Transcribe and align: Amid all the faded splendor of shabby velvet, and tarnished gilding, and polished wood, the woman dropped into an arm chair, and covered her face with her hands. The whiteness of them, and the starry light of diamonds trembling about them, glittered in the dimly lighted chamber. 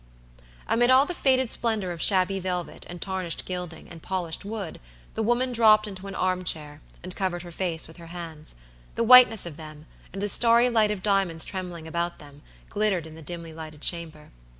Amid 0.67 0.89
all 0.89 1.05
the 1.05 1.13
faded 1.13 1.51
splendor 1.51 1.91
of 1.91 2.01
shabby 2.01 2.39
velvet, 2.39 2.87
and 2.89 2.99
tarnished 2.99 3.45
gilding, 3.45 3.87
and 3.87 4.01
polished 4.01 4.43
wood, 4.43 4.79
the 5.13 5.21
woman 5.21 5.51
dropped 5.51 5.85
into 5.85 6.07
an 6.07 6.15
arm 6.15 6.43
chair, 6.43 6.81
and 7.03 7.15
covered 7.15 7.43
her 7.43 7.51
face 7.51 7.87
with 7.87 7.97
her 7.97 8.07
hands. 8.07 8.55
The 8.95 9.03
whiteness 9.03 9.45
of 9.45 9.57
them, 9.57 9.85
and 10.11 10.19
the 10.19 10.27
starry 10.27 10.71
light 10.71 10.89
of 10.89 11.03
diamonds 11.03 11.45
trembling 11.45 11.87
about 11.87 12.17
them, 12.17 12.41
glittered 12.67 13.05
in 13.05 13.13
the 13.13 13.21
dimly 13.21 13.53
lighted 13.53 13.81
chamber. 13.81 14.31